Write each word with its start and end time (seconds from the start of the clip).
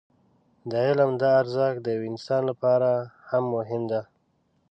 د 0.69 0.71
علم 0.87 1.11
دا 1.21 1.29
ارزښت 1.41 1.79
د 1.83 1.87
يوه 1.95 2.07
انسان 2.11 2.41
لپاره 2.51 2.89
هم 3.29 3.43
مهم 3.55 3.81
دی. 3.91 4.01